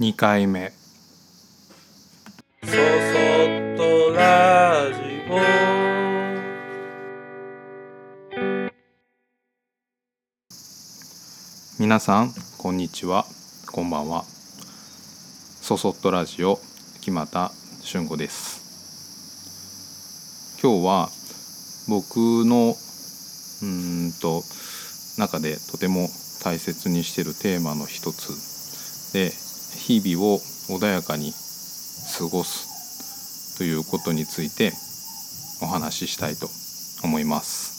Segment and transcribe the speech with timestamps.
[0.00, 0.72] 2回目。
[2.62, 2.76] そそっ
[3.76, 5.36] とラジオ。
[11.78, 13.26] 皆さんこんにちは。
[13.70, 14.24] こんばんは。
[15.60, 16.58] そそっとラジオ
[17.02, 17.50] 木又
[17.82, 18.62] 俊吾です。
[20.62, 21.10] 今日は
[21.90, 24.42] 僕のうーんと
[25.18, 26.08] 中でとても
[26.42, 29.30] 大切にしているテーマの一つで
[29.76, 31.32] 日々を穏やかに
[32.18, 34.72] 過ごすということについて
[35.62, 36.48] お話ししたいと
[37.02, 37.78] 思います。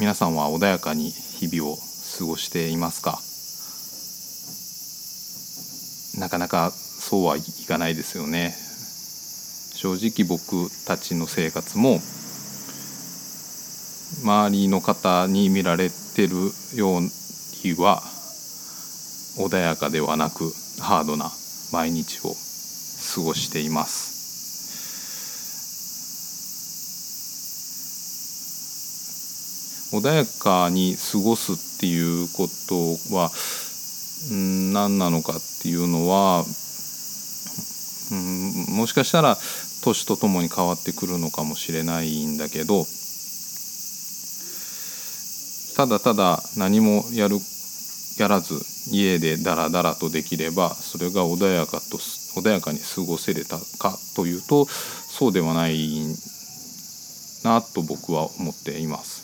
[0.00, 3.20] 皆さんは穏やかに日々を過ごしていますか？
[6.20, 8.54] なかなかそうはいかないですよね。
[9.74, 12.00] 正直僕たちの生活も
[14.22, 17.00] 周りの方に見られてるよう
[17.64, 18.02] には
[19.38, 21.30] 穏やかではなくハードな
[21.72, 22.34] 毎日を
[23.14, 24.12] 過ごしています。
[29.92, 33.30] 穏やかに過ごすっていうことは
[34.34, 36.44] ん何なのかっていうのは
[38.10, 39.36] うんもしかしたら
[39.82, 42.86] 年とともに変わってくるのかもしれないんだけど
[45.76, 47.36] ただただ何もやる
[48.18, 48.60] やらず
[48.90, 56.04] 家でダラダラとできればそれが穏やかと穏やかに過ごせれたかというとそうではない
[57.44, 59.22] なと僕は思っています。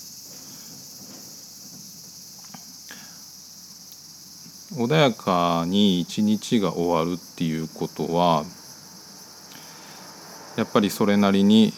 [4.74, 8.44] 穏やかに一日が終わるっていうことは
[10.56, 11.72] やっぱりそれなりに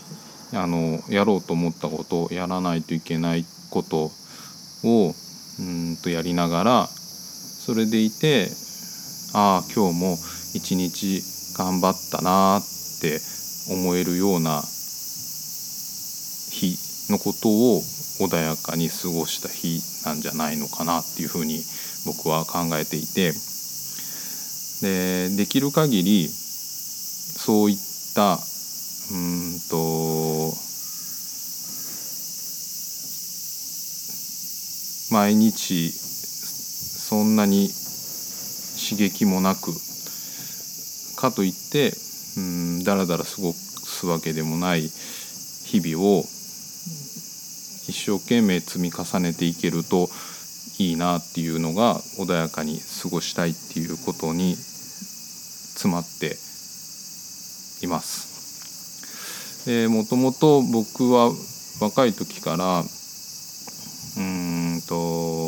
[0.53, 4.11] あのやろうと思ったことやらないといけないこと
[4.83, 5.15] を
[5.61, 6.89] うんとやりながら
[7.65, 8.51] それでいて
[9.33, 10.19] ああ今日も
[10.55, 11.23] 一日
[11.57, 13.21] 頑張ったなって
[13.71, 14.63] 思えるような
[16.51, 16.77] 日
[17.11, 17.83] のことを
[18.19, 21.63] 穏やかに過ごした日なんじゃないのかなっていうふうに
[22.07, 23.33] 僕は考えていて。
[24.81, 27.77] でできる限りそういっ
[28.15, 28.39] た
[29.13, 30.55] うんと
[35.11, 35.93] 毎日
[37.11, 39.73] そんなに刺激もなく
[41.17, 41.91] かといって
[42.37, 44.83] うんだらだら過ごすわけでもない
[45.65, 46.21] 日々を
[47.89, 50.09] 一生懸命積み重ねていけると
[50.79, 56.37] いいなっていうのが穏やかに過ごしたいっていうことに詰まって
[57.85, 59.67] います。
[59.67, 61.33] でもともと僕は
[61.81, 62.85] 若い時から
[64.17, 65.40] うんと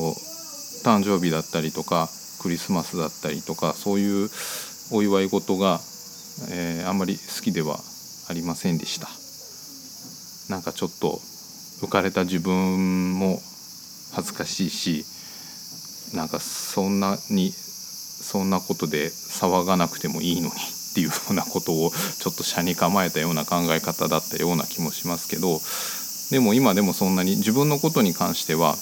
[0.83, 2.09] 誕生日だったりとか
[2.43, 4.29] クリスマスだったりとかそういう
[4.91, 5.81] お祝い事が、
[6.51, 7.79] えーあんまり好きでは
[8.29, 9.09] ありませんでした。
[10.53, 11.21] なんかちょっと
[11.81, 13.41] 浮かれた自分も
[14.13, 15.05] 恥ずかしいし
[16.15, 20.53] なんかそんなにそんなことで騒がなくてもいいのに
[20.93, 25.61] っていうようなことをちょっと車に構えたような考え方だったような気もしますけど
[26.31, 28.77] でも今でもそんなに自分のことに関しては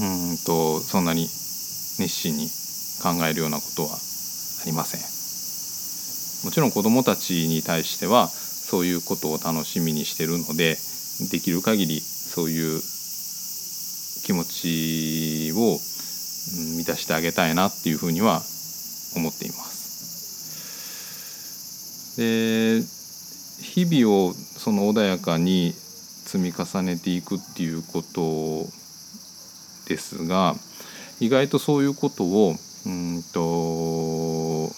[0.00, 1.28] うんとそんなに
[1.98, 2.48] 熱心に
[3.02, 5.00] 考えるようなことはありません。
[6.44, 10.78] もちろん子どもたちに対してはそういうことを楽しみにしてるので
[11.30, 12.80] できる限りそういう
[14.24, 15.78] 気持ちを
[16.78, 18.40] 満たしてあげたいなっていうふうには
[19.16, 19.70] 思っています。
[22.16, 22.82] で
[23.62, 25.74] 日々をその穏やかに
[26.24, 28.79] 積み重ねていくっていうこと
[29.90, 30.54] ですが
[31.18, 32.54] 意外とそういうことを
[32.86, 34.70] うんと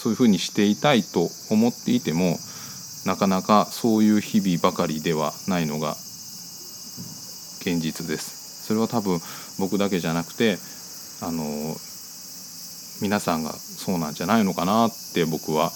[0.00, 2.38] そういうふうにしていたいと思っていても
[3.04, 5.90] なかなかそういう日々ばかりではないのが
[7.60, 8.66] 現実です。
[8.66, 9.20] それは多分
[9.58, 10.56] 僕だけじゃなくて
[11.20, 11.42] あの
[13.02, 15.70] 皆さんがそうなんじゃないのかなって僕は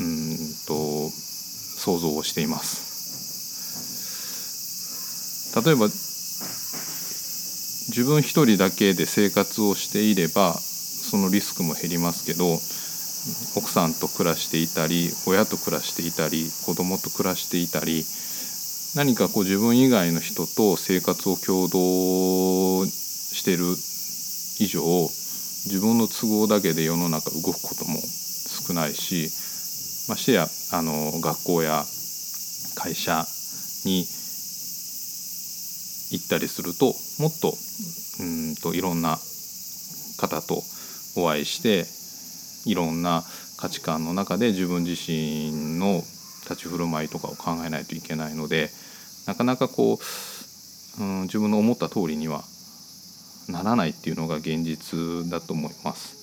[0.00, 2.92] うんと想像をしています。
[5.64, 5.88] 例えば
[7.88, 12.54] 自分一人だけで生活をしていればそのリスクも減りますけど
[13.56, 18.04] 奥さんと暮らしていたり親と暮らしていたり子供と暮らしていたり
[18.94, 23.64] 何かこう自分以外の人と生活を共同してる
[24.62, 24.82] 以上
[25.66, 27.98] 自分の都合だけで世の中動くことも
[28.66, 29.30] 少ないし
[30.08, 31.84] ましてやあの学校や
[32.74, 33.26] 会社
[33.84, 34.06] に
[36.14, 37.52] 行ったりするともっと
[38.20, 39.18] うんといろんな
[40.18, 40.62] 方と
[41.16, 41.86] お会いして
[42.70, 43.24] いろんな
[43.58, 46.02] 価値観の中で自分自身の
[46.42, 48.70] 立ち振る舞いとかを考えないといけないので
[49.26, 49.98] なかなかこ
[50.98, 52.42] う、うん、自分の思った通りには
[53.48, 56.14] ならないっていうのが現実だと思います。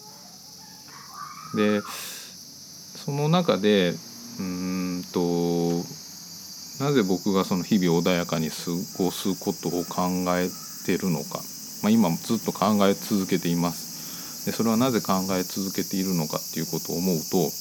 [1.56, 3.94] でその中で
[4.40, 5.84] うんと
[6.80, 8.56] なぜ僕がその日々穏やかに過
[8.98, 10.50] ごすことを考え
[10.86, 11.42] てるのか、
[11.84, 14.46] まあ、今もずっと考え続けています。
[14.46, 17.52] でそれはなぜ考え続けているのかっていうことを思うと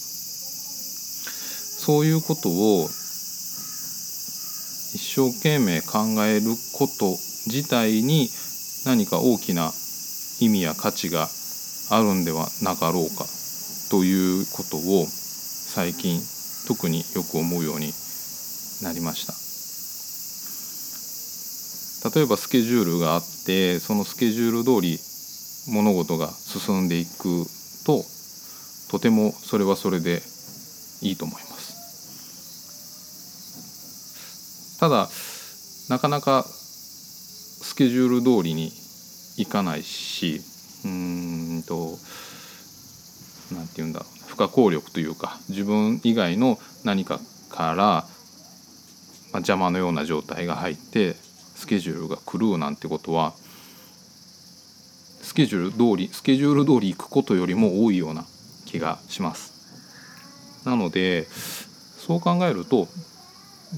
[1.80, 2.88] そういうことを
[4.92, 7.16] 一生懸命考えること
[7.46, 8.28] 自体に
[8.84, 9.72] 何か大きな
[10.40, 11.28] 意味や価値が
[11.90, 13.26] あるんではなかろうか
[13.90, 16.20] ということを最近
[16.66, 17.92] 特によく思うように
[18.82, 19.34] なりました。
[22.14, 24.98] 例えばスケジュールがあってそのスケジュール通り
[25.68, 27.44] 物事が進んでいく
[27.84, 28.02] と
[28.90, 30.22] とてもそれはそれで
[31.02, 31.60] いいと思います。
[34.80, 35.10] ただ
[35.90, 38.72] なかなかスケジュール通りに
[39.36, 40.40] いかないし
[40.84, 41.98] うんと
[43.54, 48.06] なんて言うんだろう不可抗力というか自分以外の何かから、
[49.32, 53.32] まあ、邪魔のような状態が入ってスケジュールが狂うなんてことは
[55.22, 58.24] スケジュール通りスケジュール通り行くことよりも多いような
[58.66, 60.64] 気がします。
[60.64, 62.88] なのでそう考えると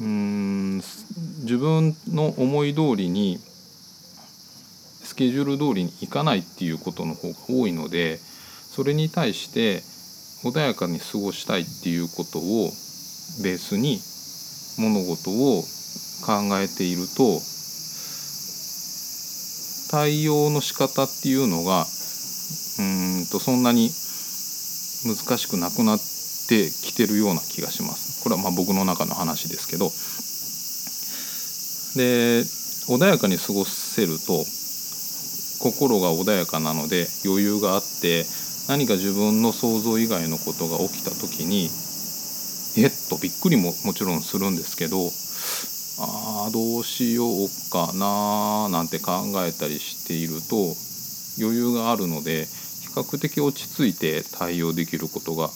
[0.00, 9.82] うん自分の思い通りにスケジュール通りにいかないっていうことの方が多いのでそれに対して
[10.48, 12.70] 穏やかに過ごしたいっていうことを
[13.42, 13.98] ベースに
[14.78, 15.64] 物事を
[16.24, 17.40] 考えていると
[19.90, 21.86] 対応の仕方っていうのが
[22.78, 23.90] うんとそんなに
[25.04, 25.98] 難しくなくなっ
[26.48, 28.22] てきてるような気がします。
[28.22, 29.90] これはまあ僕の中の話ですけど
[31.96, 32.42] で
[32.86, 34.44] 穏やかに過ごせると
[35.60, 38.24] 心が穏やかなので余裕があって
[38.68, 41.68] 何か自分の想像以外のことが起きた時に
[42.76, 44.96] えっとびっくりももちろんするんですけど
[46.04, 49.12] あーどうしようかななんて考
[49.44, 50.74] えたりしていると
[51.38, 55.48] 余裕があるので比較的落ち着いて対応できることが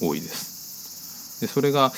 [0.00, 1.40] 多いです。
[1.40, 1.92] でそれが、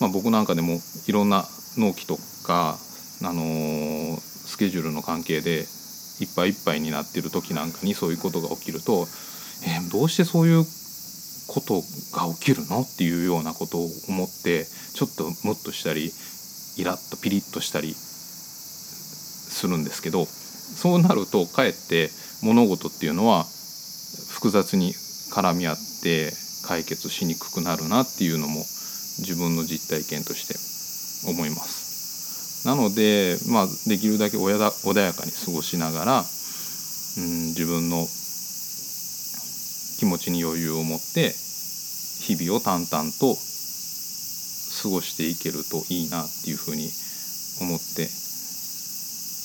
[0.00, 1.44] まあ、僕なんかでもいろんな
[1.76, 2.78] 納期とか、
[3.22, 4.18] あのー
[4.48, 5.66] スケジュールの関係で
[6.20, 9.06] いっぱいいっぱいになってる時なんかにそういうことが起きると
[9.62, 10.66] 「えーどうしてそういう
[11.48, 16.12] ことが起きるの?」っていうようなことを思ってちょっとムッとしたり
[16.76, 20.28] イラッとピリッとしたりするんですけど
[20.76, 22.10] そうなるとかえって
[22.42, 23.46] 物事っていうのは
[24.28, 24.94] 複雑に
[25.30, 28.64] 絡み合って解決しにくくなるなっていうのも
[29.18, 30.54] 自分の実体験として
[31.28, 32.66] 思います。
[32.66, 36.24] なので、まあ、できるだけ穏やかに過ごしながら、
[37.16, 38.06] うん、自分の
[39.98, 41.30] 気持ちに余裕を持って
[42.20, 43.36] 日々を淡々と
[44.82, 46.88] 過ごしていけるといいなっていうふうに
[47.60, 48.08] 思って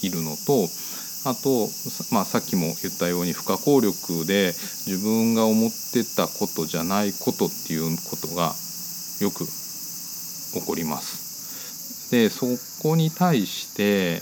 [0.05, 0.69] いるのと
[1.25, 4.47] あと、さまあ、さっきも言ったように不可抗力で
[4.85, 8.53] 自分が思ってたことじゃないことっていうことが
[9.21, 12.11] よく起こります。
[12.11, 12.45] でそ
[12.83, 14.21] こに対して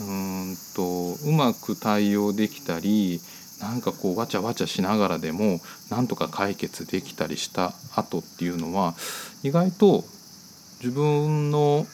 [0.00, 3.20] うんとうまく対応できたり
[3.60, 8.94] なんかこうわちゃわちゃしながらでもなんとか解決できたりした後っていうのは
[9.42, 10.04] 意外と
[10.80, 11.86] 自分の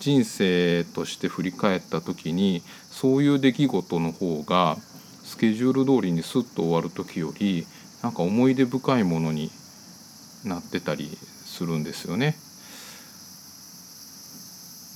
[0.00, 4.76] 人生として振り返った時にそういう出来事の方が
[5.22, 7.66] スケジュール通りにスッと終わる時より
[8.02, 9.52] なんか思い出深いものに
[10.44, 12.36] なってたりするんですよね。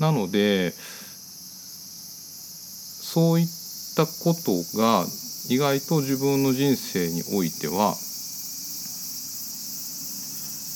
[0.01, 0.73] なので
[3.17, 3.66] そういった
[4.05, 5.07] ことが
[5.49, 7.95] 意外と自分の人生においては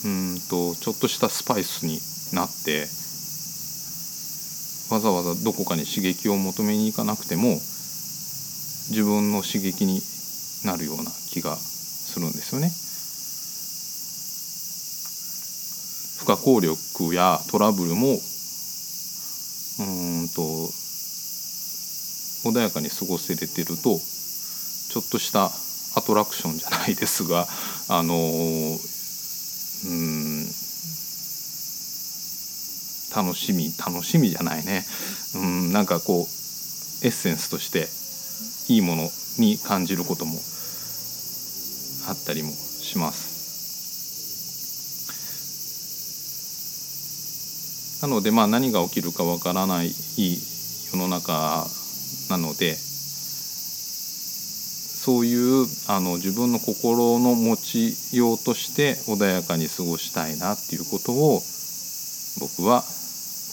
[0.05, 2.01] うんとちょっとしたスパイスに
[2.33, 2.89] なって
[4.91, 7.61] わざわざどこかに刺激を求めに行かなくても
[8.91, 10.01] 自分の刺激に
[10.65, 12.73] なるような気がするんですよね。
[16.19, 18.19] 不可抗力やトラブルも
[19.79, 20.69] うんと
[22.45, 24.01] 穏やかに過ごせれてると
[24.91, 25.51] ちょっとした
[25.97, 27.47] アトラクションじゃないですが
[27.89, 30.47] あのうん
[33.15, 34.87] 楽しみ楽しみじゃないね。
[35.35, 36.29] うんなんかこ
[37.03, 37.89] うエッセンスとして
[38.73, 40.41] いいものに感じることも
[42.07, 43.31] あったりもします。
[48.03, 49.93] なのでまあ何が起きるかわからない
[50.93, 51.67] 世の中
[52.31, 52.77] なので
[55.01, 61.43] そういうあの自分の心の持ちようとして穏やかに過ごしたいなっていうことを
[62.39, 62.85] 僕は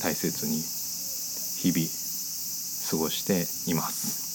[0.03, 0.61] 大切に
[1.57, 1.89] 日々
[2.91, 4.27] 過ごしています。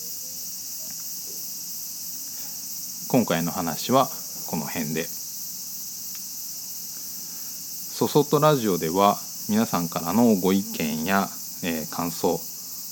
[3.08, 4.08] 今回の話は
[4.46, 5.04] この辺で
[7.94, 9.20] 「そそっとラジオ」では
[9.50, 11.30] 皆さんからのご意見や、
[11.62, 12.40] えー、感想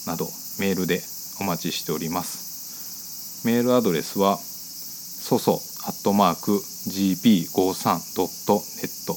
[0.06, 1.02] などメールで
[1.40, 3.46] お待ちしております。
[3.46, 9.14] メールアドレスはそそアットマーク gp53.net